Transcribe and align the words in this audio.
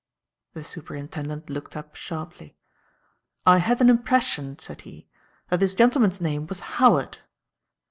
The 0.53 0.63
Superintendent 0.63 1.47
looked 1.51 1.77
up 1.77 1.93
sharply. 1.95 2.57
"I 3.45 3.59
had 3.59 3.81
an 3.81 3.89
impression," 3.91 4.57
said 4.57 4.81
he, 4.81 5.07
"that 5.49 5.59
this 5.59 5.75
gentleman's 5.75 6.19
name 6.19 6.47
was 6.47 6.59
Howard." 6.81 7.19